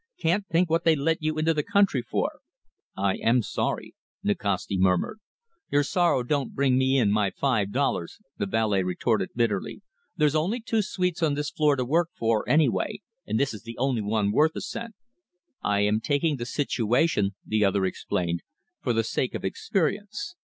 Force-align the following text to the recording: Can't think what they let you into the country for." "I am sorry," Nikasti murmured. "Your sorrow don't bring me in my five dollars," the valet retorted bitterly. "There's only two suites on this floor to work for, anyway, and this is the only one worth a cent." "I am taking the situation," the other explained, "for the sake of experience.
Can't 0.17 0.47
think 0.47 0.67
what 0.67 0.83
they 0.83 0.95
let 0.95 1.21
you 1.21 1.37
into 1.37 1.53
the 1.53 1.61
country 1.61 2.01
for." 2.01 2.39
"I 2.97 3.17
am 3.17 3.43
sorry," 3.43 3.93
Nikasti 4.23 4.79
murmured. 4.79 5.19
"Your 5.69 5.83
sorrow 5.83 6.23
don't 6.23 6.55
bring 6.55 6.75
me 6.75 6.97
in 6.97 7.11
my 7.11 7.29
five 7.29 7.71
dollars," 7.71 8.17
the 8.35 8.47
valet 8.47 8.81
retorted 8.81 9.29
bitterly. 9.35 9.83
"There's 10.17 10.33
only 10.33 10.59
two 10.59 10.81
suites 10.81 11.21
on 11.21 11.35
this 11.35 11.51
floor 11.51 11.75
to 11.75 11.85
work 11.85 12.09
for, 12.15 12.49
anyway, 12.49 13.01
and 13.27 13.39
this 13.39 13.53
is 13.53 13.61
the 13.61 13.77
only 13.77 14.01
one 14.01 14.31
worth 14.31 14.55
a 14.55 14.61
cent." 14.61 14.95
"I 15.61 15.81
am 15.81 15.99
taking 16.01 16.37
the 16.37 16.47
situation," 16.47 17.35
the 17.45 17.63
other 17.63 17.85
explained, 17.85 18.41
"for 18.81 18.93
the 18.93 19.03
sake 19.03 19.35
of 19.35 19.45
experience. 19.45 20.33